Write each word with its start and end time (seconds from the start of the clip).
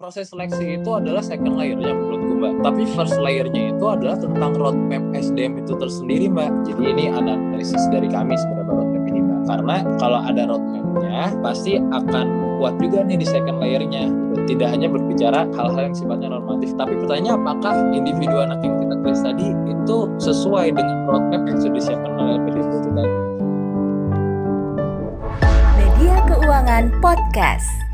proses 0.00 0.32
seleksi 0.32 0.80
itu 0.80 0.90
adalah 0.96 1.20
second 1.20 1.60
layernya 1.60 1.92
menurutku 1.92 2.32
mbak. 2.40 2.54
Tapi 2.64 2.82
first 2.96 3.20
layernya 3.20 3.76
itu 3.76 3.84
adalah 3.84 4.16
tentang 4.16 4.56
roadmap 4.56 5.04
SDM 5.12 5.60
itu 5.60 5.76
tersendiri 5.76 6.32
mbak. 6.32 6.48
Jadi 6.64 6.82
ini 6.88 7.12
analisis 7.12 7.84
dari 7.92 8.08
kami 8.08 8.32
sebenarnya 8.32 8.72
roadmap 8.80 9.04
ini 9.12 9.20
mbak. 9.20 9.40
Karena 9.44 9.76
kalau 10.00 10.18
ada 10.24 10.42
roadmapnya 10.48 11.36
pasti 11.44 11.76
akan 11.76 12.26
kuat 12.56 12.80
juga 12.80 13.04
nih 13.04 13.20
di 13.20 13.26
second 13.28 13.60
layernya. 13.60 14.08
Tidak 14.48 14.68
hanya 14.72 14.88
berbicara 14.88 15.44
hal-hal 15.52 15.92
yang 15.92 15.96
sifatnya 15.96 16.32
normatif 16.32 16.72
tapi 16.80 16.96
pertanyaannya 16.96 17.34
apakah 17.36 17.74
individu 17.92 18.36
anak 18.40 18.64
yang 18.64 18.80
kita 18.80 18.94
tulis 19.04 19.20
tadi 19.20 19.46
itu 19.68 19.96
sesuai 20.16 20.66
dengan 20.80 20.96
roadmap 21.12 21.44
yang 21.44 21.60
sudah 21.60 21.76
disiapkan 21.76 22.10
oleh 22.16 22.32
LPDP 22.40 22.72
itu 22.72 22.88
tadi? 22.96 23.12
Media 25.76 26.16
Keuangan 26.24 26.84
Podcast. 27.04 27.89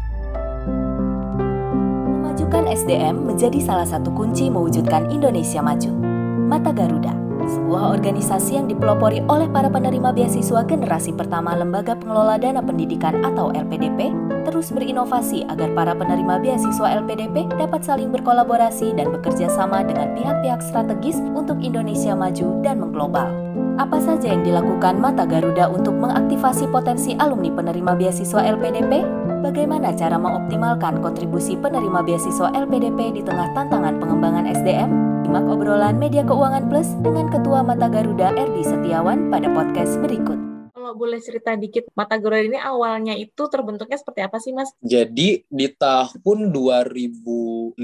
SDM 2.77 3.25
menjadi 3.25 3.57
salah 3.65 3.89
satu 3.89 4.13
kunci 4.13 4.53
mewujudkan 4.53 5.09
Indonesia 5.09 5.65
maju. 5.65 5.89
Mata 6.47 6.77
Garuda, 6.77 7.17
sebuah 7.49 7.97
organisasi 7.97 8.61
yang 8.61 8.69
dipelopori 8.69 9.25
oleh 9.33 9.49
para 9.49 9.73
penerima 9.73 10.13
beasiswa 10.13 10.61
generasi 10.69 11.17
pertama 11.17 11.57
Lembaga 11.57 11.97
Pengelola 11.97 12.37
Dana 12.37 12.61
Pendidikan 12.61 13.25
atau 13.25 13.49
LPDP, 13.57 14.13
terus 14.45 14.69
berinovasi 14.71 15.49
agar 15.49 15.73
para 15.73 15.97
penerima 15.97 16.37
beasiswa 16.39 17.01
LPDP 17.01 17.49
dapat 17.57 17.81
saling 17.81 18.13
berkolaborasi 18.13 18.93
dan 18.93 19.09
bekerja 19.09 19.49
sama 19.49 19.81
dengan 19.81 20.13
pihak-pihak 20.13 20.61
strategis 20.61 21.17
untuk 21.33 21.57
Indonesia 21.65 22.13
maju 22.13 22.61
dan 22.61 22.77
mengglobal. 22.79 23.33
Apa 23.81 24.01
saja 24.05 24.37
yang 24.37 24.45
dilakukan 24.45 25.01
Mata 25.01 25.25
Garuda 25.25 25.69
untuk 25.73 25.97
mengaktifasi 25.97 26.69
potensi 26.69 27.17
alumni 27.17 27.49
penerima 27.53 27.93
beasiswa 27.97 28.41
LPDP? 28.45 29.26
Bagaimana 29.45 29.93
cara 29.93 30.17
mengoptimalkan 30.17 31.05
kontribusi 31.05 31.61
penerima 31.61 32.01
beasiswa 32.01 32.49
LPDP 32.57 33.21
di 33.21 33.23
tengah 33.23 33.53
tantangan 33.53 34.01
pengembangan 34.01 34.49
SDM? 34.49 34.91
Simak 35.27 35.45
obrolan 35.51 36.01
Media 36.01 36.25
Keuangan 36.25 36.71
Plus 36.73 36.89
dengan 37.05 37.29
Ketua 37.29 37.61
Mata 37.61 37.91
Garuda 37.91 38.33
Erdi 38.33 38.63
Setiawan 38.65 39.29
pada 39.29 39.53
podcast 39.53 40.01
berikut. 40.01 40.56
Kalau 40.87 41.03
boleh 41.03 41.19
cerita 41.19 41.51
dikit, 41.59 41.91
Mata 41.99 42.15
Garuda 42.15 42.47
ini 42.47 42.63
awalnya 42.63 43.19
itu 43.19 43.51
terbentuknya 43.51 43.99
seperti 43.99 44.23
apa 44.23 44.39
sih, 44.39 44.55
Mas? 44.55 44.71
Jadi 44.79 45.43
di 45.51 45.67
tahun 45.75 46.55
2015 46.55 47.75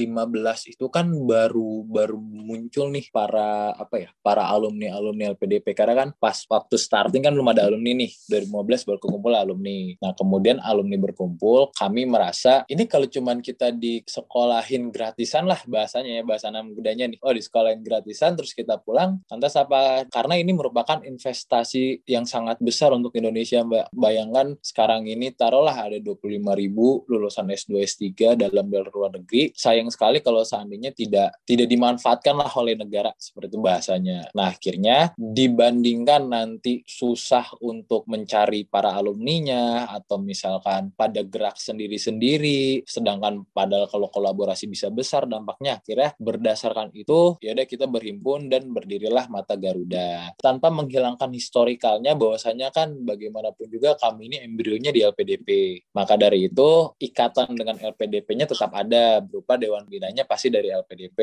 itu 0.70 0.86
kan 0.86 1.11
baru 1.11 1.83
baru 1.83 2.14
muncul 2.23 2.95
nih 2.95 3.11
para 3.11 3.75
apa 3.75 4.06
ya 4.06 4.14
para 4.23 4.47
alumni 4.47 4.95
alumni 4.95 5.34
LPDP 5.34 5.75
karena 5.75 5.98
kan 5.98 6.08
pas 6.14 6.47
waktu 6.47 6.78
starting 6.78 7.27
kan 7.27 7.34
belum 7.34 7.50
ada 7.50 7.67
alumni 7.67 8.06
nih 8.06 8.14
2015 8.30 8.86
baru 8.86 8.98
kumpul 9.03 9.34
alumni. 9.34 9.98
Nah 9.98 10.14
kemudian 10.14 10.62
alumni 10.62 10.95
berkumpul, 10.95 11.75
kami 11.75 12.06
merasa 12.06 12.62
ini 12.70 12.86
kalau 12.86 13.11
cuman 13.11 13.42
kita 13.42 13.75
di 13.75 13.98
sekolahin 14.06 14.95
gratisan 14.95 15.50
lah 15.50 15.58
bahasanya 15.67 16.11
ya 16.12 16.23
bahasa 16.23 16.55
anak 16.55 16.70
mudanya 16.70 17.11
nih. 17.11 17.19
Oh 17.19 17.34
di 17.34 17.42
sekolahin 17.42 17.83
gratisan 17.83 18.39
terus 18.39 18.55
kita 18.55 18.78
pulang, 18.78 19.19
lantas 19.27 19.58
apa? 19.58 20.06
Karena 20.06 20.39
ini 20.39 20.55
merupakan 20.55 21.03
investasi 21.03 22.06
yang 22.06 22.30
sangat 22.30 22.62
besar 22.62 22.91
untuk 22.96 23.14
Indonesia 23.16 23.62
Mbak. 23.62 23.94
Bayangkan 23.94 24.46
sekarang 24.60 25.06
ini 25.06 25.32
taruhlah 25.32 25.74
ada 25.74 25.98
25 26.00 26.28
ribu 26.56 27.04
lulusan 27.08 27.48
S2 27.48 27.84
S3 27.84 28.36
dalam 28.36 28.66
luar 28.68 29.12
negeri. 29.14 29.52
Sayang 29.54 29.88
sekali 29.92 30.18
kalau 30.24 30.42
seandainya 30.42 30.90
tidak 30.92 31.38
tidak 31.46 31.68
dimanfaatkan 31.70 32.34
lah 32.36 32.50
oleh 32.58 32.74
negara 32.74 33.14
seperti 33.16 33.54
itu 33.54 33.58
bahasanya. 33.62 34.18
Nah 34.34 34.50
akhirnya 34.50 35.14
dibandingkan 35.14 36.26
nanti 36.26 36.82
susah 36.88 37.46
untuk 37.62 38.08
mencari 38.10 38.66
para 38.66 38.96
alumninya 38.96 39.92
atau 39.92 40.18
misalkan 40.18 40.90
pada 40.96 41.22
gerak 41.22 41.56
sendiri-sendiri, 41.60 42.82
sedangkan 42.82 43.46
padahal 43.52 43.86
kalau 43.86 44.08
kolaborasi 44.10 44.66
bisa 44.66 44.88
besar 44.90 45.28
dampaknya 45.28 45.78
akhirnya 45.78 46.16
berdasarkan 46.18 46.90
itu 46.96 47.38
ya 47.38 47.54
udah 47.54 47.66
kita 47.68 47.86
berhimpun 47.86 48.50
dan 48.50 48.66
berdirilah 48.72 49.30
Mata 49.30 49.54
Garuda 49.54 50.34
tanpa 50.40 50.72
menghilangkan 50.74 51.30
historikalnya 51.30 52.18
bahwasanya 52.18 52.74
kan 52.74 52.81
bagaimanapun 53.06 53.70
juga 53.70 53.94
kami 54.00 54.32
ini 54.32 54.36
embrionya 54.42 54.90
di 54.90 55.00
LPDP. 55.04 55.48
Maka 55.94 56.18
dari 56.18 56.50
itu 56.50 56.96
ikatan 56.98 57.54
dengan 57.54 57.78
LPDP-nya 57.78 58.50
tetap 58.50 58.72
ada 58.74 59.22
berupa 59.22 59.54
dewan 59.54 59.86
binanya 59.86 60.26
pasti 60.26 60.50
dari 60.50 60.72
LPDP. 60.72 61.18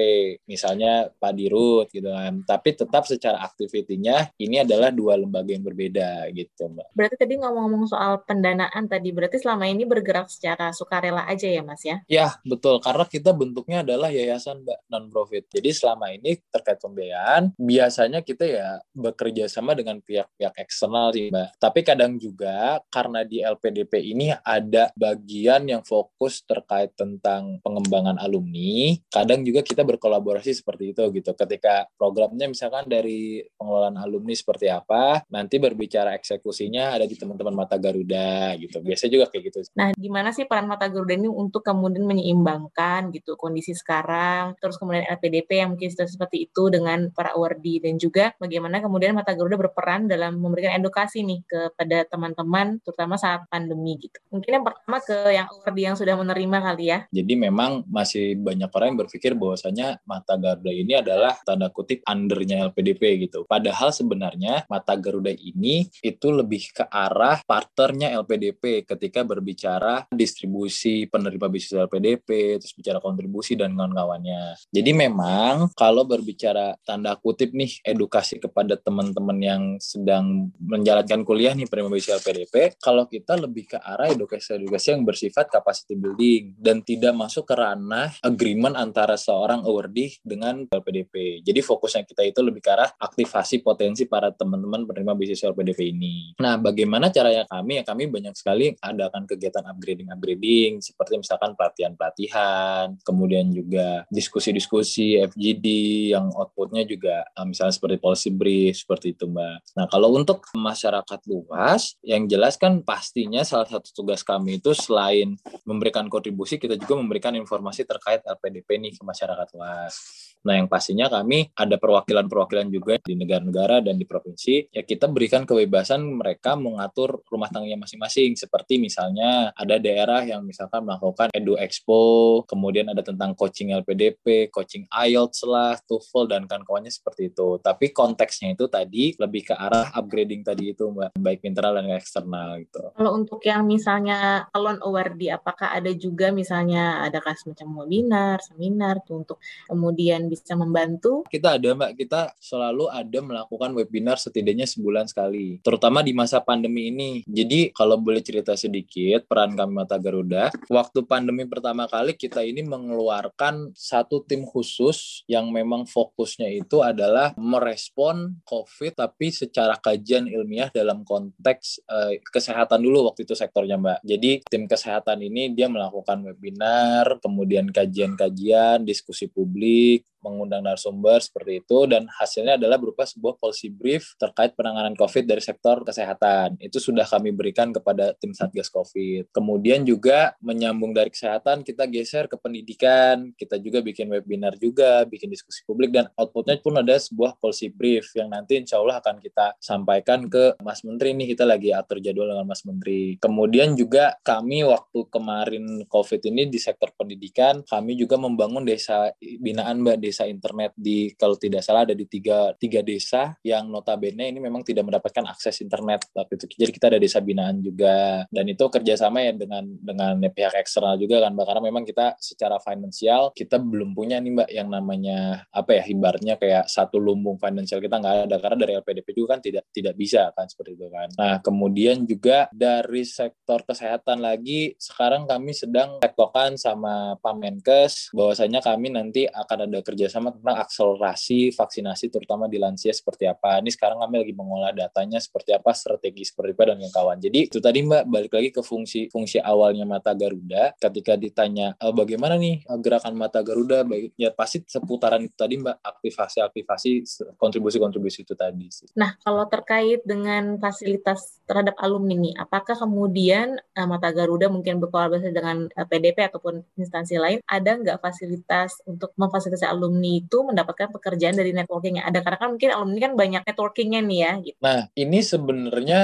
Misalnya 0.48 1.10
Pak 1.10 1.34
Dirut 1.36 1.88
gitu 1.92 2.10
kan. 2.10 2.44
Tapi 2.48 2.70
tetap 2.76 3.04
secara 3.10 3.44
aktivitinya 3.44 4.30
ini 4.40 4.62
adalah 4.62 4.94
dua 4.94 5.20
lembaga 5.20 5.52
yang 5.52 5.66
berbeda 5.66 6.30
gitu, 6.32 6.70
Mbak. 6.70 6.88
Berarti 6.94 7.16
tadi 7.20 7.34
ngomong-ngomong 7.40 7.90
soal 7.90 8.22
pendanaan 8.24 8.86
tadi, 8.86 9.10
berarti 9.10 9.42
selama 9.42 9.66
ini 9.66 9.84
bergerak 9.84 10.30
secara 10.30 10.72
sukarela 10.76 11.26
aja 11.26 11.48
ya, 11.50 11.62
Mas 11.66 11.82
ya? 11.82 11.98
Ya, 12.06 12.28
betul. 12.46 12.78
Karena 12.84 13.06
kita 13.08 13.32
bentuknya 13.34 13.82
adalah 13.82 14.14
yayasan, 14.14 14.62
Mbak, 14.64 14.80
non-profit. 14.92 15.44
Jadi 15.50 15.70
selama 15.74 16.12
ini 16.14 16.38
terkait 16.52 16.80
pembiayaan, 16.80 17.56
biasanya 17.56 18.20
kita 18.22 18.46
ya 18.46 18.68
bekerja 18.94 19.48
sama 19.48 19.74
dengan 19.74 20.00
pihak-pihak 20.04 20.56
eksternal 20.60 21.12
sih, 21.16 21.32
Mbak. 21.32 21.39
Tapi 21.60 21.80
kadang 21.86 22.20
juga 22.20 22.82
karena 22.90 23.24
di 23.24 23.40
LPDP 23.44 23.94
ini 24.14 24.32
ada 24.32 24.92
bagian 24.96 25.66
yang 25.68 25.84
fokus 25.86 26.44
terkait 26.44 26.94
tentang 26.96 27.62
pengembangan 27.64 28.18
alumni, 28.20 28.96
kadang 29.12 29.46
juga 29.46 29.62
kita 29.64 29.86
berkolaborasi 29.86 30.52
seperti 30.54 30.92
itu 30.96 31.04
gitu. 31.16 31.32
Ketika 31.34 31.88
programnya 31.96 32.50
misalkan 32.50 32.86
dari 32.88 33.44
pengelolaan 33.56 34.00
alumni 34.00 34.34
seperti 34.36 34.68
apa, 34.72 35.24
nanti 35.30 35.62
berbicara 35.62 36.16
eksekusinya 36.18 36.96
ada 36.98 37.06
di 37.06 37.16
teman-teman 37.16 37.56
Mata 37.56 37.76
Garuda 37.76 38.56
gitu. 38.58 38.80
Biasanya 38.82 39.12
juga 39.12 39.26
kayak 39.32 39.44
gitu. 39.52 39.60
Nah, 39.76 39.92
gimana 39.96 40.32
sih 40.32 40.46
peran 40.50 40.68
Mata 40.68 40.88
Garuda 40.88 41.16
ini 41.16 41.30
untuk 41.30 41.62
kemudian 41.62 42.06
menyeimbangkan 42.06 43.12
gitu 43.14 43.36
kondisi 43.36 43.76
sekarang, 43.76 44.58
terus 44.58 44.80
kemudian 44.80 45.06
LPDP 45.08 45.62
yang 45.62 45.76
mungkin 45.76 45.90
sudah 45.92 46.08
seperti 46.08 46.50
itu 46.50 46.72
dengan 46.72 47.12
para 47.14 47.36
awardee 47.36 47.84
dan 47.84 47.96
juga 48.00 48.34
bagaimana 48.38 48.82
kemudian 48.82 49.14
Mata 49.14 49.36
Garuda 49.36 49.60
berperan 49.60 50.10
dalam 50.10 50.40
memberikan 50.40 50.76
edukasi 50.80 51.22
nih 51.30 51.46
kepada 51.46 52.10
teman-teman 52.10 52.82
terutama 52.82 53.22
saat 53.22 53.46
pandemi 53.54 54.02
gitu. 54.02 54.18
Mungkin 54.34 54.50
yang 54.50 54.66
pertama 54.66 54.98
ke 54.98 55.18
yang 55.30 55.46
awardee 55.46 55.86
yang 55.86 55.98
sudah 55.98 56.16
menerima 56.18 56.58
kali 56.58 56.86
ya. 56.90 57.00
Jadi 57.14 57.34
memang 57.38 57.86
masih 57.86 58.34
banyak 58.42 58.70
orang 58.74 58.88
yang 58.94 59.00
berpikir 59.06 59.38
bahwasanya 59.38 60.02
Mata 60.10 60.34
Garuda 60.42 60.74
ini 60.74 60.98
adalah 60.98 61.38
tanda 61.46 61.70
kutip 61.70 62.02
undernya 62.10 62.66
LPDP 62.74 63.30
gitu. 63.30 63.46
Padahal 63.46 63.94
sebenarnya 63.94 64.66
Mata 64.66 64.98
Garuda 64.98 65.30
ini 65.30 65.86
itu 66.02 66.28
lebih 66.34 66.74
ke 66.74 66.90
arah 66.90 67.38
partnernya 67.46 68.18
LPDP 68.18 68.90
ketika 68.90 69.22
berbicara 69.22 70.10
distribusi 70.10 71.06
penerima 71.06 71.48
bisnis 71.52 71.78
LPDP, 71.78 72.58
terus 72.58 72.74
bicara 72.74 72.98
kontribusi 73.04 73.54
dan 73.54 73.76
kawan-kawannya. 73.76 74.58
Jadi 74.72 74.92
memang 74.96 75.70
kalau 75.76 76.08
berbicara 76.08 76.74
tanda 76.88 77.14
kutip 77.20 77.52
nih 77.54 77.84
edukasi 77.84 78.40
kepada 78.40 78.80
teman-teman 78.80 79.38
yang 79.44 79.64
sedang 79.78 80.50
menjalankan 80.62 81.19
kuliah 81.24 81.56
nih 81.56 81.68
bisnis 81.70 82.16
LPDP, 82.20 82.80
kalau 82.80 83.08
kita 83.08 83.40
lebih 83.40 83.76
ke 83.76 83.78
arah 83.80 84.12
edukasi-edukasi 84.12 84.96
yang 84.96 85.04
bersifat 85.08 85.50
capacity 85.50 85.96
building 85.96 86.56
dan 86.60 86.84
tidak 86.84 87.16
masuk 87.16 87.48
ke 87.48 87.56
ranah 87.56 88.14
agreement 88.22 88.76
antara 88.76 89.16
seorang 89.16 89.66
awardee 89.66 90.16
dengan 90.22 90.68
LPDP. 90.70 91.42
Jadi 91.42 91.60
fokusnya 91.64 92.06
kita 92.06 92.24
itu 92.28 92.40
lebih 92.46 92.62
ke 92.62 92.72
arah 92.72 92.90
aktivasi 93.00 93.66
potensi 93.66 94.06
para 94.06 94.30
teman-teman 94.32 94.86
penerima 94.86 95.14
bisnis 95.18 95.44
LPDP 95.44 95.92
ini. 95.92 96.38
Nah, 96.38 96.62
bagaimana 96.62 97.10
caranya 97.10 97.48
kami? 97.50 97.82
Ya 97.82 97.84
kami 97.84 98.08
banyak 98.08 98.36
sekali 98.38 98.76
adakan 98.80 99.26
kegiatan 99.26 99.66
upgrading-upgrading 99.66 100.84
seperti 100.84 101.20
misalkan 101.20 101.58
pelatihan-pelatihan, 101.58 103.00
kemudian 103.02 103.50
juga 103.50 104.06
diskusi-diskusi 104.14 105.20
FGD 105.20 105.68
yang 106.14 106.30
outputnya 106.36 106.86
juga 106.86 107.26
eh, 107.26 107.46
misalnya 107.46 107.74
seperti 107.74 107.98
policy 107.98 108.30
brief 108.30 108.86
seperti 108.86 109.18
itu 109.18 109.26
Mbak. 109.26 109.58
Nah, 109.78 109.86
kalau 109.90 110.14
untuk 110.14 110.46
masyarakat 110.54 111.09
luas, 111.26 111.98
yang 112.06 112.30
jelas 112.30 112.60
kan 112.60 112.86
pastinya 112.86 113.42
salah 113.42 113.66
satu 113.66 113.90
tugas 113.90 114.22
kami 114.22 114.62
itu 114.62 114.76
selain 114.78 115.34
memberikan 115.66 116.06
kontribusi, 116.06 116.62
kita 116.62 116.78
juga 116.78 117.00
memberikan 117.00 117.34
informasi 117.34 117.88
terkait 117.88 118.22
LPDP 118.22 118.78
nih 118.78 118.94
ke 118.94 119.02
masyarakat 119.02 119.48
luas. 119.58 119.94
Nah, 120.40 120.56
yang 120.56 120.72
pastinya 120.72 121.12
kami 121.12 121.52
ada 121.52 121.76
perwakilan-perwakilan 121.76 122.68
juga 122.72 122.96
di 123.04 123.14
negara-negara 123.20 123.84
dan 123.84 124.00
di 124.00 124.08
provinsi. 124.08 124.72
Ya 124.72 124.88
kita 124.88 125.12
berikan 125.12 125.44
kebebasan 125.44 126.00
mereka 126.00 126.56
mengatur 126.56 127.20
rumah 127.28 127.52
tangganya 127.52 127.84
masing-masing. 127.84 128.40
Seperti 128.40 128.80
misalnya 128.80 129.52
ada 129.52 129.76
daerah 129.76 130.24
yang 130.24 130.48
misalkan 130.48 130.88
melakukan 130.88 131.28
Edu 131.36 131.60
Expo, 131.60 132.42
kemudian 132.48 132.88
ada 132.88 133.04
tentang 133.04 133.36
coaching 133.36 133.76
LPDP, 133.76 134.48
coaching 134.48 134.88
IELTS 134.88 135.44
lah, 135.44 135.76
TOEFL 135.84 136.32
dan 136.32 136.42
kawan-kawannya 136.48 136.92
seperti 136.94 137.36
itu. 137.36 137.60
Tapi 137.60 137.92
konteksnya 137.92 138.56
itu 138.56 138.72
tadi 138.72 139.12
lebih 139.20 139.52
ke 139.52 139.54
arah 139.60 139.92
upgrading 139.92 140.48
tadi 140.48 140.72
itu, 140.72 140.88
baik 141.20 141.44
internal 141.44 141.76
dan 141.76 141.92
eksternal 141.92 142.64
gitu. 142.64 142.96
Kalau 142.96 143.12
untuk 143.12 143.44
yang 143.44 143.68
misalnya 143.68 144.48
calon 144.56 144.80
awardee, 144.80 145.36
apakah 145.36 145.76
ada 145.76 145.92
juga 145.92 146.32
misalnya 146.32 147.04
ada 147.04 147.20
semacam 147.30 147.84
webinar, 147.84 148.42
seminar 148.42 149.04
tuh 149.06 149.22
untuk 149.22 149.38
kemudian 149.68 150.29
bisa 150.30 150.54
membantu? 150.54 151.26
Kita 151.28 151.58
ada 151.58 151.74
Mbak, 151.74 151.92
kita 151.98 152.38
selalu 152.38 152.88
ada 152.94 153.20
melakukan 153.20 153.74
webinar 153.74 154.22
setidaknya 154.22 154.70
sebulan 154.70 155.10
sekali, 155.10 155.58
terutama 155.66 156.06
di 156.06 156.14
masa 156.14 156.40
pandemi 156.40 156.94
ini. 156.94 157.26
Jadi 157.26 157.74
kalau 157.74 157.98
boleh 157.98 158.22
cerita 158.22 158.54
sedikit 158.54 159.26
peran 159.26 159.58
kami 159.58 159.74
Mata 159.74 159.98
Garuda, 159.98 160.54
waktu 160.70 161.04
pandemi 161.10 161.50
pertama 161.50 161.90
kali 161.90 162.14
kita 162.14 162.46
ini 162.46 162.62
mengeluarkan 162.62 163.74
satu 163.74 164.22
tim 164.24 164.46
khusus 164.46 165.26
yang 165.26 165.50
memang 165.50 165.90
fokusnya 165.90 166.52
itu 166.54 166.86
adalah 166.86 167.34
merespon 167.40 168.38
COVID 168.46 169.00
tapi 169.00 169.34
secara 169.34 169.80
kajian 169.80 170.30
ilmiah 170.30 170.70
dalam 170.70 171.02
konteks 171.02 171.82
eh, 171.88 172.22
kesehatan 172.22 172.84
dulu 172.84 173.10
waktu 173.10 173.26
itu 173.26 173.34
sektornya 173.34 173.80
Mbak. 173.80 174.00
Jadi 174.06 174.32
tim 174.46 174.68
kesehatan 174.68 175.24
ini 175.24 175.56
dia 175.56 175.72
melakukan 175.72 176.22
webinar, 176.22 177.18
kemudian 177.24 177.72
kajian-kajian, 177.72 178.84
diskusi 178.84 179.32
publik, 179.32 180.04
mengundang 180.24 180.64
narasumber 180.64 181.20
seperti 181.24 181.64
itu 181.64 181.88
dan 181.88 182.08
hasilnya 182.20 182.60
adalah 182.60 182.78
berupa 182.78 183.08
sebuah 183.08 183.40
policy 183.40 183.72
brief 183.72 184.16
terkait 184.20 184.54
penanganan 184.54 184.94
COVID 184.96 185.26
dari 185.26 185.42
sektor 185.44 185.82
kesehatan. 185.84 186.60
Itu 186.60 186.78
sudah 186.78 187.08
kami 187.08 187.32
berikan 187.32 187.72
kepada 187.72 188.14
tim 188.20 188.36
Satgas 188.36 188.70
COVID. 188.72 189.32
Kemudian 189.32 189.84
juga 189.88 190.36
menyambung 190.44 190.92
dari 190.92 191.10
kesehatan 191.10 191.64
kita 191.64 191.88
geser 191.88 192.28
ke 192.28 192.36
pendidikan, 192.36 193.32
kita 193.36 193.58
juga 193.60 193.80
bikin 193.80 194.12
webinar 194.12 194.56
juga, 194.60 195.04
bikin 195.08 195.32
diskusi 195.32 195.64
publik 195.64 195.96
dan 195.96 196.12
outputnya 196.20 196.60
pun 196.60 196.78
ada 196.80 196.96
sebuah 197.00 197.40
policy 197.40 197.72
brief 197.72 198.12
yang 198.16 198.32
nanti 198.32 198.60
insya 198.60 198.80
Allah 198.80 199.00
akan 199.00 199.22
kita 199.24 199.56
sampaikan 199.60 200.28
ke 200.28 200.60
Mas 200.60 200.84
Menteri 200.84 201.16
nih 201.16 201.34
kita 201.36 201.48
lagi 201.48 201.72
atur 201.72 202.04
jadwal 202.04 202.32
dengan 202.32 202.48
Mas 202.48 202.64
Menteri. 202.68 203.16
Kemudian 203.18 203.74
juga 203.74 204.16
kami 204.22 204.68
waktu 204.68 205.00
kemarin 205.08 205.66
COVID 205.88 206.22
ini 206.30 206.52
di 206.52 206.60
sektor 206.60 206.92
pendidikan 206.96 207.62
kami 207.64 207.96
juga 207.96 208.20
membangun 208.20 208.66
desa 208.68 209.14
binaan 209.20 209.82
Mbak 209.86 209.98
desa 210.10 210.26
internet 210.26 210.74
di 210.74 211.14
kalau 211.14 211.38
tidak 211.38 211.62
salah 211.62 211.86
ada 211.86 211.94
di 211.94 212.10
tiga, 212.10 212.58
tiga 212.58 212.82
desa 212.82 213.38
yang 213.46 213.70
notabene 213.70 214.34
ini 214.34 214.42
memang 214.42 214.66
tidak 214.66 214.90
mendapatkan 214.90 215.30
akses 215.30 215.62
internet 215.62 216.10
tapi 216.10 216.40
itu. 216.40 216.46
Jadi 216.56 216.72
kita 216.74 216.86
ada 216.90 217.00
desa 217.00 217.20
binaan 217.20 217.60
juga. 217.60 218.24
Dan 218.32 218.46
itu 218.50 218.66
kerjasama 218.66 219.22
ya 219.22 219.34
dengan 219.36 219.64
dengan 219.78 220.16
pihak 220.32 220.56
eksternal 220.58 220.96
juga 220.96 221.22
kan 221.22 221.36
mbak. 221.36 221.46
Karena 221.46 221.62
memang 221.64 221.84
kita 221.84 222.16
secara 222.18 222.58
finansial 222.64 223.36
kita 223.36 223.60
belum 223.60 223.92
punya 223.92 224.18
nih 224.24 224.32
mbak 224.32 224.50
yang 224.50 224.70
namanya 224.72 225.44
apa 225.52 225.80
ya 225.80 225.84
hibarnya 225.84 226.40
kayak 226.40 226.66
satu 226.72 226.98
lumbung 226.98 227.36
finansial 227.36 227.84
kita 227.84 228.00
nggak 228.00 228.16
ada. 228.32 228.36
Karena 228.40 228.58
dari 228.64 228.74
LPDP 228.80 229.08
juga 229.12 229.36
kan 229.38 229.40
tidak 229.44 229.68
tidak 229.76 229.94
bisa 230.00 230.32
kan 230.32 230.48
seperti 230.48 230.80
itu 230.80 230.88
kan. 230.88 231.08
Nah 231.20 231.36
kemudian 231.44 232.08
juga 232.08 232.48
dari 232.56 233.04
sektor 233.04 233.68
kesehatan 233.68 234.24
lagi 234.24 234.74
sekarang 234.80 235.28
kami 235.28 235.52
sedang 235.52 236.00
tektokan 236.00 236.56
sama 236.56 237.20
Pamenkes. 237.20 238.16
Bahwasanya 238.16 238.64
kami 238.64 238.96
nanti 238.96 239.28
akan 239.28 239.68
ada 239.68 239.80
kerja 239.84 239.99
kerjasama 240.00 240.32
tentang 240.32 240.56
akselerasi 240.64 241.52
vaksinasi 241.52 242.08
terutama 242.08 242.48
di 242.48 242.56
lansia 242.56 242.96
seperti 242.96 243.28
apa. 243.28 243.60
Ini 243.60 243.68
sekarang 243.76 244.00
kami 244.00 244.24
lagi 244.24 244.32
mengolah 244.32 244.72
datanya 244.72 245.20
seperti 245.20 245.52
apa, 245.52 245.76
strategi 245.76 246.24
seperti 246.24 246.56
apa 246.56 246.72
dan 246.72 246.80
kawan. 246.88 247.20
Jadi 247.20 247.52
itu 247.52 247.60
tadi 247.60 247.84
Mbak 247.84 248.04
balik 248.08 248.32
lagi 248.32 248.50
ke 248.56 248.64
fungsi 248.64 249.12
fungsi 249.12 249.44
awalnya 249.44 249.84
mata 249.84 250.16
Garuda 250.16 250.72
ketika 250.80 251.20
ditanya 251.20 251.76
e, 251.76 251.92
bagaimana 251.92 252.40
nih 252.40 252.64
eh, 252.64 252.80
gerakan 252.80 253.20
mata 253.20 253.44
Garuda 253.44 253.84
ya 254.16 254.32
pasti 254.32 254.64
seputaran 254.64 255.28
itu 255.28 255.36
tadi 255.36 255.60
Mbak 255.60 255.84
aktivasi-aktivasi 255.84 256.92
kontribusi-kontribusi 257.36 258.24
itu 258.24 258.40
tadi 258.40 258.72
sih. 258.72 258.88
Nah, 258.96 259.20
kalau 259.20 259.44
terkait 259.52 260.00
dengan 260.08 260.56
fasilitas 260.64 261.44
terhadap 261.44 261.76
alumni 261.84 262.16
nih, 262.16 262.40
apakah 262.40 262.80
kemudian 262.80 263.60
uh, 263.76 263.88
mata 263.90 264.16
Garuda 264.16 264.48
mungkin 264.48 264.80
berkolaborasi 264.80 265.36
dengan 265.36 265.68
PDP 265.76 266.32
ataupun 266.32 266.64
instansi 266.80 267.20
lain 267.20 267.44
ada 267.44 267.76
nggak 267.76 268.00
fasilitas 268.00 268.80
untuk 268.86 269.12
memfasilitasi 269.18 269.66
alumni 269.66 269.89
alumni 269.90 270.22
itu 270.22 270.38
mendapatkan 270.46 270.94
pekerjaan 270.94 271.34
dari 271.34 271.50
networking 271.50 271.98
yang 271.98 272.06
ada 272.06 272.22
karena 272.22 272.38
kan 272.38 272.50
mungkin 272.54 272.70
alumni 272.70 273.00
kan 273.02 273.14
banyak 273.18 273.42
networkingnya 273.50 274.02
nih 274.06 274.20
ya 274.22 274.32
gitu. 274.46 274.58
Nah 274.62 274.80
ini 274.94 275.20
sebenarnya 275.26 276.00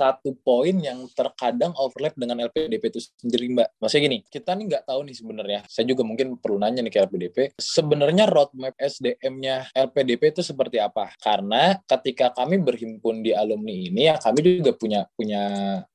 satu 0.00 0.32
poin 0.40 0.74
yang 0.80 1.06
terkadang 1.12 1.76
overlap 1.76 2.16
dengan 2.18 2.40
LPDP 2.50 2.88
itu 2.88 3.00
sendiri 3.20 3.52
mbak. 3.52 3.68
Maksudnya 3.76 4.02
gini, 4.08 4.18
kita 4.24 4.56
nih 4.56 4.64
nggak 4.72 4.84
tahu 4.88 5.00
nih 5.04 5.14
sebenarnya. 5.14 5.60
Saya 5.68 5.84
juga 5.84 6.02
mungkin 6.08 6.40
perlu 6.40 6.56
nanya 6.56 6.80
nih 6.80 6.88
ke 6.88 6.98
LPDP. 7.04 7.36
Sebenarnya 7.60 8.24
roadmap 8.24 8.72
SDM-nya 8.80 9.76
LPDP 9.76 10.32
itu 10.32 10.42
seperti 10.42 10.80
apa? 10.80 11.12
Karena 11.20 11.76
ketika 11.84 12.32
kami 12.32 12.56
berhimpun 12.64 13.20
di 13.20 13.36
alumni 13.36 13.76
ini 13.76 14.08
ya 14.08 14.16
kami 14.16 14.40
juga 14.40 14.72
punya 14.72 15.04
punya 15.12 15.42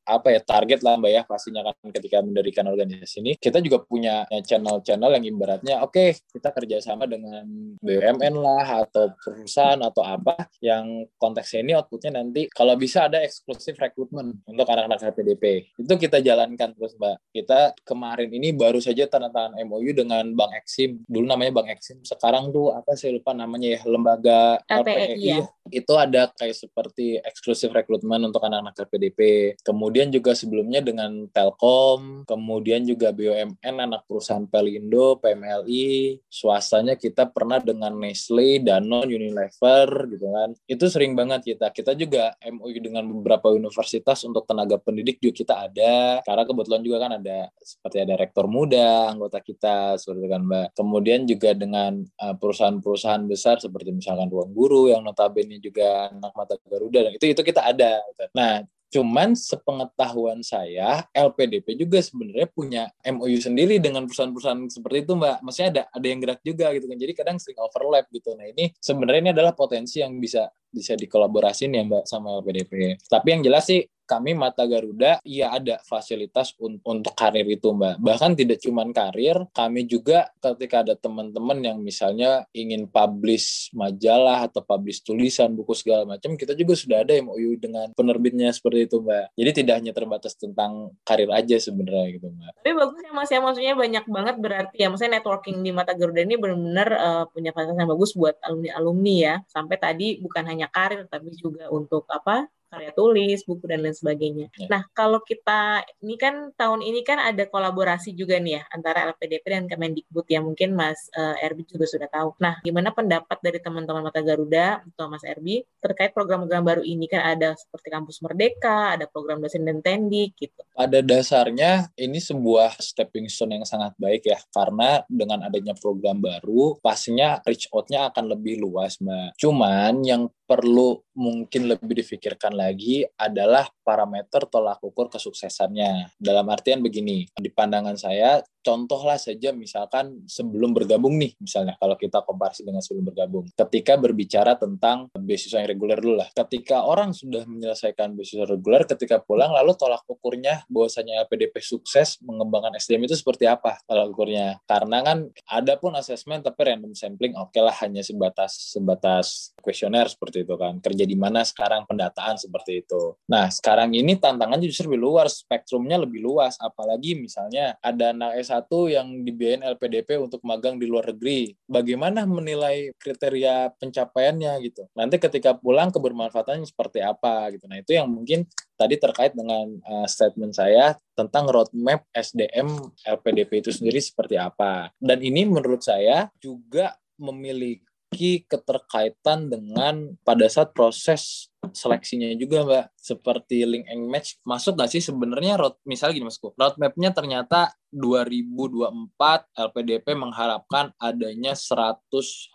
apa 0.06 0.30
ya 0.30 0.40
target 0.46 0.86
lah 0.86 1.02
mbak 1.02 1.12
ya 1.12 1.22
pastinya 1.26 1.66
kan 1.66 1.90
ketika 1.90 2.22
mendirikan 2.22 2.70
organisasi 2.70 3.26
ini 3.26 3.32
kita 3.42 3.58
juga 3.58 3.82
punya 3.82 4.30
channel-channel 4.30 5.18
yang 5.18 5.26
ibaratnya 5.26 5.82
oke 5.82 5.98
okay, 5.98 6.14
kita 6.30 6.54
kerjasama 6.54 7.10
dengan 7.26 7.46
BUMN 7.82 8.36
lah 8.38 8.86
atau 8.86 9.12
perusahaan 9.18 9.82
atau 9.82 10.06
apa 10.06 10.48
yang 10.62 11.10
konteksnya 11.18 11.66
ini 11.66 11.74
outputnya 11.74 12.22
nanti 12.22 12.46
kalau 12.54 12.78
bisa 12.78 13.10
ada 13.10 13.20
eksklusif 13.26 13.76
rekrutmen 13.82 14.46
untuk 14.46 14.70
anak-anak 14.70 15.02
HPDP 15.02 15.44
itu 15.82 15.94
kita 15.98 16.22
jalankan 16.22 16.78
terus 16.78 16.94
mbak. 16.96 17.18
Kita 17.34 17.74
kemarin 17.82 18.30
ini 18.30 18.54
baru 18.54 18.78
saja 18.80 19.10
tanda 19.10 19.34
tangan 19.34 19.58
MOU 19.66 19.92
dengan 19.92 20.24
Bank 20.38 20.54
Eksim. 20.64 21.04
Dulu 21.10 21.26
namanya 21.26 21.52
Bank 21.62 21.74
Eksim 21.74 22.06
sekarang 22.06 22.54
tuh 22.54 22.72
apa 22.72 22.94
saya 22.94 23.18
lupa 23.18 23.34
namanya 23.34 23.76
ya 23.76 23.82
lembaga 23.90 24.62
LPEI 24.70 25.18
ya. 25.20 25.44
itu 25.74 25.94
ada 25.98 26.30
kayak 26.32 26.56
seperti 26.56 27.18
eksklusif 27.20 27.74
rekrutmen 27.74 28.22
untuk 28.22 28.44
anak-anak 28.46 28.78
HPDP 28.78 29.20
kemudian 29.66 29.96
kemudian 29.96 30.12
juga 30.12 30.36
sebelumnya 30.36 30.84
dengan 30.84 31.24
Telkom, 31.32 32.28
kemudian 32.28 32.84
juga 32.84 33.16
BUMN, 33.16 33.76
anak 33.80 34.04
perusahaan 34.04 34.44
Pelindo, 34.44 35.16
PMLI, 35.24 36.20
swastanya 36.28 37.00
kita 37.00 37.15
pernah 37.24 37.64
dengan 37.64 37.96
Nestle, 37.96 38.60
Danone, 38.60 39.08
Unilever 39.08 39.88
gitu 40.12 40.28
kan. 40.28 40.50
Itu 40.68 40.92
sering 40.92 41.16
banget 41.16 41.56
kita. 41.56 41.72
Kita 41.72 41.96
juga 41.96 42.36
MOU 42.44 42.76
dengan 42.84 43.08
beberapa 43.08 43.56
universitas 43.56 44.28
untuk 44.28 44.44
tenaga 44.44 44.76
pendidik 44.76 45.24
juga 45.24 45.34
kita 45.40 45.56
ada. 45.72 46.20
Karena 46.28 46.44
kebetulan 46.44 46.82
juga 46.84 46.98
kan 47.08 47.12
ada 47.24 47.48
seperti 47.56 47.98
ada 48.04 48.14
rektor 48.20 48.46
muda 48.52 49.08
anggota 49.16 49.40
kita 49.40 49.96
seperti 49.96 50.28
kan 50.28 50.44
Mbak. 50.44 50.68
Kemudian 50.76 51.24
juga 51.24 51.56
dengan 51.56 52.04
uh, 52.20 52.36
perusahaan-perusahaan 52.36 53.24
besar 53.24 53.64
seperti 53.64 53.96
misalkan 53.96 54.28
Ruang 54.28 54.52
Guru 54.52 54.92
yang 54.92 55.00
notabene 55.08 55.64
juga 55.64 56.12
anak 56.12 56.36
mata 56.36 56.60
Garuda 56.68 57.08
dan 57.08 57.14
itu 57.16 57.32
itu 57.32 57.42
kita 57.46 57.64
ada. 57.64 58.04
Nah, 58.36 58.66
Cuman 58.94 59.36
sepengetahuan 59.36 60.40
saya, 60.46 61.04
LPDP 61.12 61.76
juga 61.76 62.00
sebenarnya 62.00 62.48
punya 62.48 62.84
MOU 63.04 63.38
sendiri 63.42 63.82
dengan 63.82 64.08
perusahaan-perusahaan 64.08 64.72
seperti 64.72 64.98
itu, 65.04 65.14
Mbak. 65.18 65.38
Maksudnya 65.44 65.70
ada 65.70 65.84
ada 65.92 66.06
yang 66.06 66.20
gerak 66.24 66.42
juga 66.46 66.72
gitu 66.72 66.86
kan. 66.88 66.98
Jadi 66.98 67.14
kadang 67.18 67.38
sering 67.42 67.60
overlap 67.60 68.06
gitu. 68.14 68.32
Nah, 68.38 68.48
ini 68.48 68.72
sebenarnya 68.80 69.22
ini 69.22 69.32
adalah 69.36 69.54
potensi 69.58 70.00
yang 70.00 70.16
bisa 70.22 70.48
bisa 70.76 71.00
dikolaborasiin 71.00 71.72
ya, 71.72 71.84
Mbak, 71.88 72.04
sama 72.04 72.36
LPDP. 72.44 73.00
Tapi 73.08 73.28
yang 73.32 73.42
jelas 73.48 73.64
sih 73.64 73.88
kami 74.06 74.38
Mata 74.38 74.64
Garuda 74.70 75.20
ya 75.26 75.52
ada 75.52 75.82
fasilitas 75.82 76.54
un 76.62 76.78
untuk 76.86 77.18
karir 77.18 77.46
itu 77.50 77.74
Mbak. 77.74 78.00
Bahkan 78.00 78.32
tidak 78.38 78.62
cuma 78.62 78.86
karir, 78.94 79.50
kami 79.52 79.90
juga 79.90 80.30
ketika 80.38 80.86
ada 80.86 80.94
teman-teman 80.94 81.58
yang 81.66 81.78
misalnya 81.82 82.46
ingin 82.54 82.86
publish 82.86 83.74
majalah 83.74 84.46
atau 84.46 84.62
publish 84.62 85.02
tulisan, 85.02 85.52
buku 85.58 85.74
segala 85.74 86.06
macam, 86.06 86.38
kita 86.38 86.54
juga 86.54 86.78
sudah 86.78 87.02
ada 87.02 87.18
MOU 87.20 87.58
dengan 87.58 87.92
penerbitnya 87.98 88.54
seperti 88.54 88.88
itu 88.88 89.02
Mbak. 89.02 89.26
Jadi 89.36 89.52
tidak 89.66 89.76
hanya 89.82 89.92
terbatas 89.92 90.38
tentang 90.38 90.94
karir 91.02 91.30
aja 91.34 91.58
sebenarnya 91.58 92.22
gitu 92.22 92.30
Mbak. 92.30 92.52
Tapi 92.62 92.72
bagus 92.78 93.00
ya 93.02 93.12
Mas 93.12 93.30
ya, 93.34 93.40
maksudnya 93.42 93.74
banyak 93.74 94.06
banget 94.06 94.36
berarti 94.38 94.76
ya, 94.78 94.88
maksudnya 94.94 95.14
networking 95.20 95.66
di 95.66 95.72
Mata 95.74 95.98
Garuda 95.98 96.22
ini 96.22 96.38
benar-benar 96.38 96.90
uh, 96.94 97.24
punya 97.34 97.50
fasilitas 97.50 97.82
yang 97.82 97.92
bagus 97.92 98.12
buat 98.14 98.38
alumni-alumni 98.46 99.16
ya. 99.18 99.36
Sampai 99.50 99.82
tadi 99.82 100.22
bukan 100.22 100.46
hanya 100.46 100.65
karir 100.70 101.06
tapi 101.10 101.34
juga 101.36 101.70
untuk 101.70 102.06
apa 102.10 102.50
karya 102.76 102.92
tulis, 102.92 103.40
buku 103.48 103.66
dan 103.72 103.80
lain 103.86 103.96
sebagainya. 103.96 104.48
Ya. 104.60 104.68
Nah, 104.68 104.84
kalau 104.92 105.24
kita 105.24 105.86
ini 106.04 106.20
kan 106.20 106.52
tahun 106.60 106.84
ini 106.84 107.08
kan 107.08 107.24
ada 107.24 107.48
kolaborasi 107.48 108.12
juga 108.12 108.36
nih 108.42 108.60
ya 108.60 108.64
antara 108.74 109.08
LPDP 109.16 109.46
dan 109.48 109.66
Kemendikbud 109.72 110.28
ya 110.28 110.44
mungkin 110.44 110.76
Mas 110.76 111.08
uh, 111.16 111.40
Erbi 111.40 111.64
juga 111.64 111.88
sudah 111.88 112.12
tahu. 112.12 112.36
Nah, 112.44 112.60
gimana 112.68 112.92
pendapat 112.92 113.40
dari 113.40 113.64
teman-teman 113.64 114.04
Mata 114.04 114.20
Garuda 114.20 114.84
atau 114.84 115.08
Mas 115.08 115.24
Erbi 115.24 115.64
terkait 115.80 116.12
program-program 116.12 116.64
baru 116.66 116.84
ini 116.84 117.08
kan 117.08 117.24
ada 117.24 117.56
seperti 117.56 117.88
Kampus 117.94 118.20
Merdeka, 118.20 119.00
ada 119.00 119.08
program 119.08 119.40
dosen 119.40 119.64
dan 119.64 119.80
tendik 119.80 120.36
gitu. 120.36 120.60
Pada 120.76 121.00
dasarnya 121.00 121.88
ini 121.96 122.20
sebuah 122.20 122.82
stepping 122.84 123.32
stone 123.32 123.56
yang 123.56 123.66
sangat 123.66 123.96
baik 123.96 124.28
ya 124.28 124.40
karena 124.52 125.06
dengan 125.08 125.48
adanya 125.48 125.78
program 125.78 126.20
baru 126.20 126.76
pastinya 126.84 127.40
reach 127.48 127.72
out-nya 127.72 128.12
akan 128.12 128.36
lebih 128.36 128.60
luas, 128.60 129.00
Mbak. 129.00 129.40
Cuman 129.40 130.04
yang 130.04 130.28
perlu 130.46 131.02
mungkin 131.18 131.66
lebih 131.66 132.06
difikirkan 132.06 132.54
lagi 132.54 133.02
adalah 133.18 133.66
parameter 133.82 134.46
tolak 134.46 134.78
ukur 134.86 135.10
kesuksesannya. 135.10 136.14
Dalam 136.22 136.46
artian 136.54 136.86
begini, 136.86 137.26
di 137.34 137.50
pandangan 137.50 137.98
saya 137.98 138.46
contoh 138.66 139.06
lah 139.06 139.22
saja 139.22 139.54
misalkan 139.54 140.26
sebelum 140.26 140.74
bergabung 140.74 141.14
nih 141.22 141.38
misalnya 141.38 141.78
kalau 141.78 141.94
kita 141.94 142.26
komparasi 142.26 142.66
dengan 142.66 142.82
sebelum 142.82 143.14
bergabung. 143.14 143.46
Ketika 143.54 143.94
berbicara 144.02 144.58
tentang 144.58 145.14
beasiswa 145.14 145.62
yang 145.62 145.70
reguler 145.70 146.02
dulu 146.02 146.26
lah. 146.26 146.30
Ketika 146.34 146.82
orang 146.82 147.14
sudah 147.14 147.46
menyelesaikan 147.46 148.18
beasiswa 148.18 148.50
reguler 148.50 148.90
ketika 148.90 149.22
pulang 149.22 149.54
lalu 149.54 149.78
tolak 149.78 150.02
ukurnya 150.10 150.66
bahwasanya 150.66 151.30
LPDP 151.30 151.62
sukses 151.62 152.18
mengembangkan 152.26 152.74
SDM 152.82 153.06
itu 153.06 153.14
seperti 153.14 153.46
apa 153.46 153.78
tolak 153.86 154.10
ukurnya? 154.10 154.58
Karena 154.66 155.06
kan 155.06 155.30
ada 155.46 155.78
pun 155.78 155.94
asesmen 155.94 156.42
tapi 156.42 156.74
random 156.74 156.98
sampling 156.98 157.38
oke 157.38 157.54
okay 157.54 157.62
lah 157.62 157.76
hanya 157.86 158.02
sebatas 158.02 158.74
sebatas 158.74 159.54
kuesioner 159.62 160.10
seperti 160.10 160.42
itu 160.42 160.58
kan. 160.58 160.82
Kerja 160.82 161.06
di 161.06 161.14
mana 161.14 161.46
sekarang 161.46 161.86
pendataan 161.86 162.42
seperti 162.42 162.82
itu. 162.82 163.14
Nah 163.30 163.54
sekarang 163.54 163.94
ini 163.94 164.18
tantangannya 164.18 164.66
justru 164.66 164.90
lebih 164.90 165.06
luas 165.06 165.46
spektrumnya 165.46 166.02
lebih 166.02 166.26
luas. 166.26 166.58
Apalagi 166.58 167.20
misalnya 167.20 167.78
ada 167.84 168.16
anak 168.16 168.42
S1 168.56 168.72
yang 168.88 169.08
dibiayain 169.28 169.64
LPDP 169.76 170.16
untuk 170.16 170.40
magang 170.48 170.80
di 170.80 170.88
luar 170.88 171.12
negeri. 171.12 171.52
Bagaimana 171.68 172.24
menilai 172.24 172.96
kriteria 172.96 173.76
pencapaiannya 173.76 174.54
gitu? 174.64 174.88
Nanti 174.96 175.20
ketika 175.20 175.58
pulang 175.60 175.92
kebermanfaatannya 175.92 176.64
seperti 176.64 177.04
apa 177.04 177.52
gitu. 177.52 177.68
Nah 177.68 177.84
itu 177.84 177.92
yang 178.00 178.08
mungkin 178.08 178.48
tadi 178.80 178.96
terkait 178.96 179.36
dengan 179.36 179.76
uh, 179.84 180.08
statement 180.08 180.56
saya 180.56 180.96
tentang 181.16 181.52
roadmap 181.52 182.08
SDM 182.16 182.72
LPDP 183.04 183.60
itu 183.60 183.72
sendiri 183.76 184.00
seperti 184.00 184.40
apa. 184.40 184.92
Dan 185.00 185.20
ini 185.20 185.44
menurut 185.44 185.84
saya 185.84 186.32
juga 186.40 186.96
memiliki 187.20 188.48
keterkaitan 188.48 189.52
dengan 189.52 190.16
pada 190.24 190.48
saat 190.48 190.72
proses 190.72 191.52
seleksinya 191.72 192.30
juga 192.36 192.66
mbak 192.68 192.86
seperti 192.98 193.64
link 193.66 193.86
and 193.88 194.06
match. 194.12 194.38
Masuk 194.44 194.76
nggak 194.76 194.92
sih 194.92 195.02
sebenarnya 195.02 195.56
road 195.56 195.80
misalnya 195.88 196.20
gini 196.20 196.28
masku 196.28 196.52
roadmapnya 196.54 197.10
ternyata 197.16 197.72
2024 197.96 199.56
LPDP 199.56 200.08
mengharapkan 200.20 200.92
adanya 201.00 201.56
100 201.56 201.96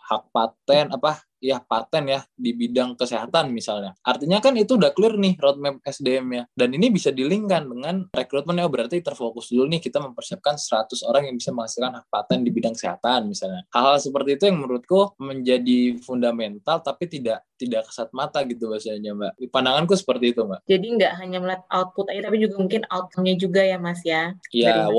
hak 0.07 0.23
paten 0.29 0.93
apa 0.93 1.23
ya 1.41 1.57
paten 1.59 2.05
ya 2.05 2.21
di 2.37 2.53
bidang 2.53 2.93
kesehatan 2.93 3.49
misalnya. 3.49 3.97
Artinya 4.05 4.37
kan 4.37 4.53
itu 4.55 4.77
udah 4.77 4.93
clear 4.93 5.17
nih 5.17 5.35
roadmap 5.41 5.81
SDM 5.81 6.27
ya. 6.37 6.43
Dan 6.53 6.77
ini 6.77 6.93
bisa 6.93 7.09
dilingkan 7.09 7.65
dengan 7.65 8.05
rekrutmen 8.13 8.61
ya 8.61 8.69
berarti 8.69 9.01
terfokus 9.01 9.49
dulu 9.49 9.65
nih 9.67 9.81
kita 9.81 9.97
mempersiapkan 9.97 10.55
100 10.55 11.01
orang 11.09 11.33
yang 11.33 11.35
bisa 11.35 11.49
menghasilkan 11.49 11.97
hak 11.97 12.05
paten 12.07 12.45
di 12.45 12.53
bidang 12.53 12.77
kesehatan 12.77 13.25
misalnya. 13.25 13.65
Hal-hal 13.73 13.97
seperti 13.97 14.37
itu 14.37 14.43
yang 14.47 14.61
menurutku 14.61 15.17
menjadi 15.17 15.97
fundamental 16.05 16.79
tapi 16.85 17.09
tidak 17.09 17.41
tidak 17.61 17.85
kesat 17.93 18.09
mata 18.09 18.41
gitu 18.41 18.73
bahasanya 18.73 19.13
Mbak. 19.13 19.33
Pandanganku 19.53 19.93
seperti 19.93 20.33
itu 20.33 20.41
Mbak. 20.41 20.65
Jadi 20.65 20.87
nggak 20.97 21.13
hanya 21.21 21.37
melihat 21.37 21.61
output 21.69 22.09
aja 22.09 22.21
tapi 22.25 22.37
juga 22.41 22.55
mungkin 22.57 22.81
outcome-nya 22.89 23.35
juga 23.37 23.61
ya 23.61 23.77
Mas 23.77 24.01
ya. 24.01 24.33
Iya, 24.49 24.89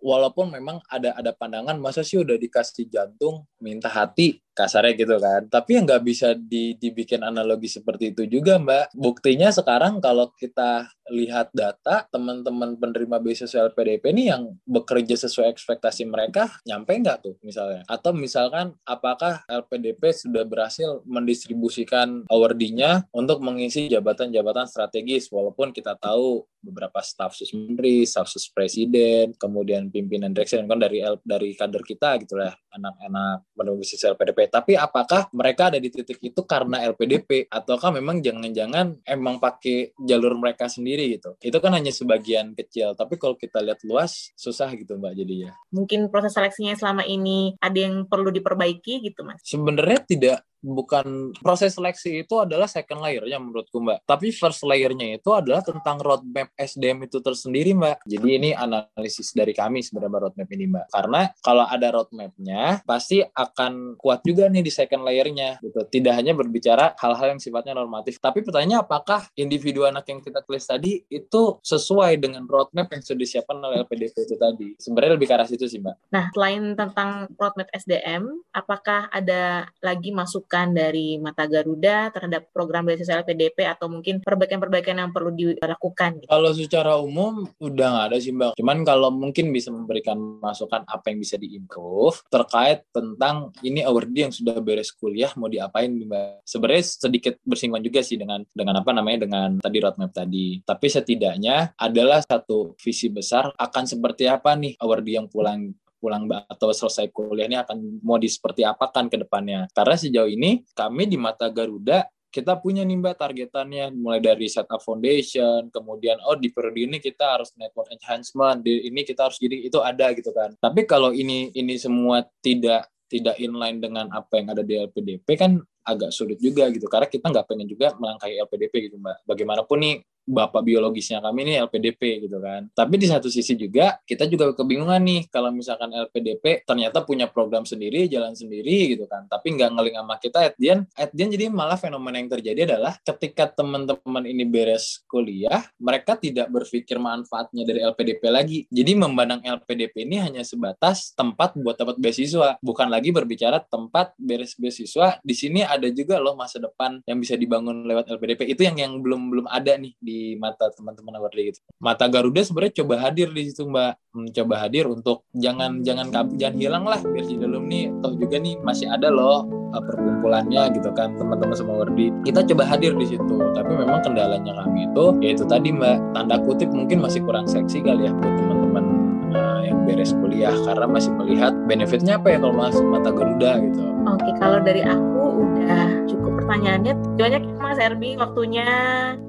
walaupun 0.00 0.48
memang 0.48 0.80
ada 0.88 1.12
ada 1.16 1.36
pandangan 1.36 1.76
masa 1.76 2.00
sih 2.00 2.16
udah 2.16 2.40
dikasih 2.40 2.88
jantung 2.88 3.44
minta 3.60 3.92
hati 3.92 4.40
kasarnya 4.58 4.98
gitu 4.98 5.16
kan. 5.22 5.46
Tapi 5.46 5.70
yang 5.78 5.86
nggak 5.86 6.02
bisa 6.02 6.34
di, 6.34 6.74
dibikin 6.74 7.22
analogi 7.22 7.70
seperti 7.70 8.10
itu 8.10 8.26
juga 8.26 8.58
Mbak. 8.58 8.98
Buktinya 8.98 9.54
sekarang 9.54 10.02
kalau 10.02 10.34
kita 10.34 10.90
lihat 11.10 11.52
data 11.52 12.06
teman-teman 12.08 12.76
penerima 12.76 13.20
beasiswa 13.20 13.68
LPDP 13.70 14.12
ini 14.14 14.30
yang 14.30 14.56
bekerja 14.64 15.16
sesuai 15.28 15.52
ekspektasi 15.52 16.08
mereka 16.08 16.48
nyampe 16.64 16.96
nggak 16.96 17.18
tuh 17.24 17.34
misalnya? 17.44 17.84
Atau 17.86 18.14
misalkan 18.16 18.76
apakah 18.84 19.44
LPDP 19.48 20.14
sudah 20.14 20.44
berhasil 20.44 21.02
mendistribusikan 21.04 22.26
awardee-nya 22.28 23.06
untuk 23.12 23.40
mengisi 23.44 23.86
jabatan-jabatan 23.88 24.66
strategis? 24.66 25.30
Walaupun 25.30 25.70
kita 25.70 25.94
tahu 26.00 26.44
beberapa 26.58 26.98
staf 27.00 27.38
sus 27.38 27.54
menteri, 27.54 28.02
staf 28.02 28.26
sus 28.26 28.50
presiden, 28.50 29.30
kemudian 29.38 29.88
pimpinan 29.94 30.34
direksi 30.34 30.58
kan 30.58 30.80
dari 30.80 31.00
dari 31.22 31.54
kader 31.54 31.82
kita 31.86 32.18
gitu 32.18 32.34
lah 32.34 32.50
anak-anak 32.74 33.46
penerima 33.54 33.78
beasiswa 33.78 34.14
LPDP 34.14 34.38
tapi 34.50 34.72
apakah 34.74 35.30
mereka 35.30 35.70
ada 35.70 35.78
di 35.78 35.88
titik 35.90 36.18
itu 36.18 36.42
karena 36.42 36.82
LPDP 36.90 37.46
ataukah 37.46 37.94
memang 37.94 38.18
jangan-jangan 38.18 38.98
emang 39.06 39.38
pakai 39.38 39.94
jalur 40.02 40.34
mereka 40.34 40.66
sendiri 40.66 40.97
gitu. 41.06 41.30
Itu 41.38 41.58
kan 41.62 41.76
hanya 41.76 41.94
sebagian 41.94 42.56
kecil 42.58 42.96
tapi 42.98 43.14
kalau 43.20 43.38
kita 43.38 43.62
lihat 43.62 43.78
luas 43.86 44.34
susah 44.34 44.72
gitu 44.74 44.98
mbak 44.98 45.14
jadinya. 45.14 45.54
Mungkin 45.70 46.10
proses 46.10 46.34
seleksinya 46.34 46.74
selama 46.74 47.06
ini 47.06 47.54
ada 47.62 47.78
yang 47.78 48.08
perlu 48.10 48.34
diperbaiki 48.34 49.04
gitu 49.06 49.22
mas? 49.22 49.38
Sebenarnya 49.46 50.00
tidak 50.02 50.38
bukan 50.62 51.30
proses 51.38 51.74
seleksi 51.78 52.26
itu 52.26 52.34
adalah 52.42 52.66
second 52.66 53.02
layernya 53.02 53.38
menurutku 53.38 53.78
mbak. 53.78 54.02
Tapi 54.04 54.34
first 54.34 54.66
layernya 54.66 55.18
itu 55.18 55.30
adalah 55.30 55.62
tentang 55.62 56.02
roadmap 56.02 56.50
SDM 56.58 57.06
itu 57.06 57.22
tersendiri 57.22 57.74
mbak. 57.74 58.02
Jadi 58.04 58.28
ini 58.28 58.50
analisis 58.54 59.30
dari 59.34 59.54
kami 59.54 59.82
sebenarnya 59.82 60.28
roadmap 60.28 60.48
ini 60.50 60.64
mbak. 60.66 60.86
Karena 60.90 61.20
kalau 61.42 61.64
ada 61.64 61.88
roadmapnya 61.94 62.82
pasti 62.82 63.22
akan 63.22 63.94
kuat 63.96 64.26
juga 64.26 64.50
nih 64.50 64.66
di 64.66 64.72
second 64.74 65.06
layernya 65.06 65.62
gitu. 65.62 65.86
Tidak 65.86 66.14
hanya 66.14 66.34
berbicara 66.34 66.98
hal-hal 66.98 67.38
yang 67.38 67.40
sifatnya 67.42 67.78
normatif. 67.78 68.18
Tapi 68.18 68.42
pertanyaannya 68.42 68.82
apakah 68.82 69.30
individu 69.38 69.86
anak 69.86 70.10
yang 70.10 70.18
kita 70.18 70.42
tulis 70.42 70.66
tadi 70.66 71.06
itu 71.06 71.42
sesuai 71.62 72.18
dengan 72.18 72.42
roadmap 72.44 72.90
yang 72.90 73.02
sudah 73.02 73.20
disiapkan 73.22 73.56
oleh 73.62 73.86
LPDP 73.86 74.26
itu 74.26 74.34
tadi? 74.34 74.68
Sebenarnya 74.78 75.12
lebih 75.14 75.26
ke 75.30 75.34
arah 75.38 75.46
situ 75.46 75.70
sih 75.70 75.78
mbak. 75.78 75.94
Nah 76.10 76.30
selain 76.34 76.74
tentang 76.74 77.30
roadmap 77.38 77.70
SDM 77.70 78.42
apakah 78.50 79.06
ada 79.14 79.70
lagi 79.78 80.10
masuk 80.10 80.47
masukan 80.48 80.72
dari 80.72 81.20
Mata 81.20 81.44
Garuda 81.44 82.08
terhadap 82.08 82.48
program 82.56 82.88
beasiswa 82.88 83.20
LPDP 83.20 83.68
atau 83.68 83.92
mungkin 83.92 84.24
perbaikan-perbaikan 84.24 84.96
yang 84.96 85.12
perlu 85.12 85.28
dilakukan? 85.36 86.24
Gitu? 86.24 86.32
Kalau 86.32 86.50
secara 86.56 86.96
umum 86.96 87.44
udah 87.60 87.86
nggak 87.92 88.06
ada 88.08 88.16
sih 88.16 88.32
Mbak. 88.32 88.56
Cuman 88.56 88.80
kalau 88.80 89.12
mungkin 89.12 89.52
bisa 89.52 89.68
memberikan 89.68 90.16
masukan 90.40 90.88
apa 90.88 91.12
yang 91.12 91.20
bisa 91.20 91.36
diimprove 91.36 92.24
terkait 92.32 92.88
tentang 92.88 93.52
ini 93.60 93.84
awardee 93.84 94.24
yang 94.24 94.32
sudah 94.32 94.56
beres 94.64 94.88
kuliah 94.96 95.28
mau 95.36 95.52
diapain 95.52 95.92
Mbak. 95.92 96.48
Sebenarnya 96.48 96.84
sedikit 96.96 97.36
bersinggungan 97.44 97.84
juga 97.84 98.00
sih 98.00 98.16
dengan 98.16 98.40
dengan 98.48 98.80
apa 98.80 98.90
namanya 98.96 99.28
dengan 99.28 99.60
tadi 99.60 99.84
roadmap 99.84 100.16
tadi. 100.16 100.64
Tapi 100.64 100.86
setidaknya 100.88 101.76
adalah 101.76 102.24
satu 102.24 102.72
visi 102.80 103.12
besar 103.12 103.52
akan 103.52 103.84
seperti 103.84 104.24
apa 104.24 104.56
nih 104.56 104.80
awardee 104.80 105.20
yang 105.20 105.28
pulang 105.28 105.76
pulang 105.98 106.30
atau 106.30 106.70
selesai 106.72 107.10
kuliah 107.10 107.50
ini 107.50 107.58
akan 107.58 108.00
mau 108.06 108.16
di 108.16 108.30
seperti 108.30 108.62
apa 108.62 108.88
kan 108.88 109.10
ke 109.10 109.20
depannya. 109.20 109.66
Karena 109.74 109.94
sejauh 109.98 110.30
ini 110.30 110.64
kami 110.72 111.10
di 111.10 111.18
mata 111.18 111.50
Garuda 111.50 112.06
kita 112.28 112.60
punya 112.60 112.84
nih 112.84 113.00
mbak 113.00 113.16
targetannya 113.16 113.88
mulai 113.96 114.20
dari 114.20 114.52
setup 114.52 114.84
foundation 114.84 115.72
kemudian 115.72 116.20
oh 116.28 116.36
di 116.36 116.52
periode 116.52 116.84
ini 116.84 117.00
kita 117.00 117.40
harus 117.40 117.56
network 117.56 117.88
enhancement 117.88 118.60
di 118.60 118.84
ini 118.84 119.00
kita 119.00 119.26
harus 119.26 119.40
gini 119.40 119.64
itu 119.64 119.80
ada 119.80 120.12
gitu 120.12 120.28
kan 120.36 120.52
tapi 120.60 120.84
kalau 120.84 121.10
ini 121.16 121.48
ini 121.56 121.80
semua 121.80 122.20
tidak 122.44 122.84
tidak 123.08 123.40
inline 123.40 123.80
dengan 123.80 124.12
apa 124.12 124.36
yang 124.36 124.52
ada 124.52 124.60
di 124.60 124.76
LPDP 124.76 125.24
kan 125.40 125.56
agak 125.88 126.12
sulit 126.12 126.36
juga 126.36 126.68
gitu 126.68 126.84
karena 126.84 127.08
kita 127.08 127.32
nggak 127.32 127.46
pengen 127.48 127.64
juga 127.64 127.96
melangkahi 127.96 128.36
LPDP 128.44 128.92
gitu 128.92 128.96
mbak 129.00 129.24
bagaimanapun 129.24 129.78
nih 129.80 129.94
bapak 130.28 130.60
biologisnya 130.60 131.24
kami 131.24 131.48
ini 131.48 131.52
LPDP 131.64 132.28
gitu 132.28 132.36
kan. 132.38 132.68
Tapi 132.76 133.00
di 133.00 133.08
satu 133.08 133.32
sisi 133.32 133.56
juga 133.56 133.96
kita 134.04 134.28
juga 134.28 134.52
kebingungan 134.52 135.00
nih 135.00 135.20
kalau 135.32 135.48
misalkan 135.48 135.88
LPDP 135.88 136.68
ternyata 136.68 137.00
punya 137.00 137.24
program 137.32 137.64
sendiri, 137.64 138.04
jalan 138.12 138.36
sendiri 138.36 138.92
gitu 138.92 139.08
kan. 139.08 139.24
Tapi 139.24 139.56
nggak 139.56 139.70
ngeling 139.72 139.96
sama 139.96 140.14
kita 140.20 140.38
at 140.52 140.54
the 140.60 140.68
end, 140.76 140.84
jadi 141.16 141.48
malah 141.48 141.80
fenomena 141.80 142.20
yang 142.20 142.28
terjadi 142.28 142.76
adalah 142.76 143.00
ketika 143.00 143.48
teman-teman 143.48 144.28
ini 144.28 144.44
beres 144.44 145.00
kuliah, 145.08 145.64
mereka 145.80 146.20
tidak 146.20 146.52
berpikir 146.52 147.00
manfaatnya 147.00 147.64
dari 147.64 147.80
LPDP 147.80 148.22
lagi. 148.28 148.58
Jadi 148.68 148.92
memandang 148.92 149.40
LPDP 149.40 150.04
ini 150.04 150.20
hanya 150.20 150.44
sebatas 150.44 151.16
tempat 151.16 151.56
buat 151.56 151.80
dapat 151.80 151.96
beasiswa, 151.96 152.60
bukan 152.60 152.92
lagi 152.92 153.14
berbicara 153.14 153.64
tempat 153.64 154.12
beres 154.20 154.52
beasiswa. 154.60 155.16
Di 155.24 155.32
sini 155.32 155.64
ada 155.64 155.77
juga 155.94 156.18
loh 156.18 156.34
masa 156.34 156.58
depan 156.58 156.98
yang 157.06 157.22
bisa 157.22 157.38
dibangun 157.38 157.86
lewat 157.86 158.10
LPDP. 158.10 158.50
Itu 158.50 158.66
yang 158.66 158.76
yang 158.76 158.92
belum 158.98 159.30
belum 159.30 159.46
ada 159.46 159.78
nih 159.78 159.94
di 160.02 160.34
mata 160.34 160.74
teman-teman 160.74 161.22
awardee 161.22 161.54
gitu. 161.54 161.62
Mata 161.78 162.10
Garuda 162.10 162.42
sebenarnya 162.42 162.82
coba 162.82 162.94
hadir 163.06 163.30
di 163.30 163.46
situ 163.46 163.62
Mbak, 163.70 163.92
hmm, 164.14 164.58
hadir 164.58 164.84
untuk 164.90 165.22
jangan 165.38 165.80
jangan 165.86 166.10
jangan 166.34 166.56
hilang 166.58 166.84
lah 166.84 166.98
biar 166.98 167.24
di 167.24 167.36
dalam 167.38 167.70
nih 167.70 167.88
toh 168.02 168.12
juga 168.18 168.36
nih 168.42 168.54
masih 168.60 168.90
ada 168.90 169.08
loh 169.08 169.46
uh, 169.72 169.82
perkumpulannya 169.82 170.74
gitu 170.74 170.90
kan 170.92 171.14
teman-teman 171.14 171.54
semua 171.54 171.86
wardi 171.86 172.10
kita 172.26 172.42
coba 172.42 172.62
hadir 172.66 172.92
di 172.98 173.06
situ 173.06 173.36
tapi 173.54 173.72
memang 173.78 174.02
kendalanya 174.02 174.52
kami 174.64 174.90
itu 174.90 175.04
yaitu 175.22 175.44
tadi 175.46 175.70
mbak 175.70 176.02
tanda 176.12 176.36
kutip 176.42 176.68
mungkin 176.74 176.98
masih 177.00 177.22
kurang 177.22 177.46
seksi 177.46 177.80
kali 177.80 178.10
ya 178.10 178.12
buat 178.12 178.34
teman-teman 178.34 179.07
uh, 179.32 179.60
yang 179.64 179.84
beres 179.84 180.12
kuliah 180.16 180.54
karena 180.64 180.86
masih 180.88 181.12
melihat 181.16 181.52
benefitnya 181.66 182.16
apa 182.16 182.34
ya 182.34 182.38
kalau 182.40 182.54
masuk 182.54 182.84
mata 182.88 183.10
Garuda 183.10 183.52
gitu. 183.64 183.82
Oke 184.08 184.30
kalau 184.40 184.58
dari 184.60 184.82
aku 184.84 185.22
udah 185.44 185.86
cukup 186.08 186.32
pertanyaannya. 186.44 186.94
Banyak 187.16 187.42
Mas 187.58 187.78
Erbi 187.80 188.16
waktunya. 188.16 188.68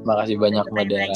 Makasih 0.03 0.35
banyak 0.39 0.65
Mbak 0.71 0.85
Dara 0.89 1.09